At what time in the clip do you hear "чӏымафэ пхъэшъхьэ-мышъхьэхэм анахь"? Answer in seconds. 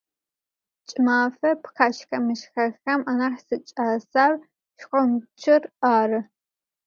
0.87-3.41